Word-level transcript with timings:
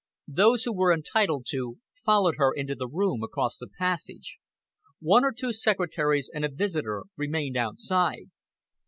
Those 0.33 0.63
who 0.63 0.73
were 0.75 0.91
entitled 0.91 1.45
to 1.49 1.77
followed 2.03 2.37
her 2.37 2.51
into 2.51 2.73
the 2.73 2.87
room 2.87 3.21
across 3.21 3.59
the 3.59 3.67
passage. 3.77 4.39
One 4.99 5.23
or 5.23 5.31
two 5.31 5.53
secretaries 5.53 6.27
and 6.33 6.43
a 6.43 6.49
visitor 6.49 7.03
remained 7.17 7.55
outside. 7.55 8.31